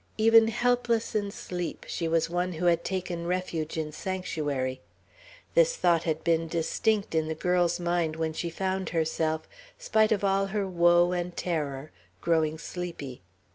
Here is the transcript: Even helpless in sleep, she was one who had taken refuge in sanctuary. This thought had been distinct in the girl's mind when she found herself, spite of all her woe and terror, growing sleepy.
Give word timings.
Even 0.17 0.47
helpless 0.47 1.13
in 1.13 1.29
sleep, 1.29 1.85
she 1.87 2.07
was 2.07 2.27
one 2.27 2.53
who 2.53 2.65
had 2.65 2.83
taken 2.83 3.27
refuge 3.27 3.77
in 3.77 3.91
sanctuary. 3.91 4.81
This 5.53 5.75
thought 5.77 6.05
had 6.05 6.23
been 6.23 6.47
distinct 6.47 7.13
in 7.13 7.27
the 7.27 7.35
girl's 7.35 7.79
mind 7.79 8.15
when 8.15 8.33
she 8.33 8.49
found 8.49 8.89
herself, 8.89 9.47
spite 9.77 10.11
of 10.11 10.23
all 10.23 10.47
her 10.47 10.67
woe 10.67 11.11
and 11.11 11.37
terror, 11.37 11.91
growing 12.19 12.57
sleepy. 12.57 13.21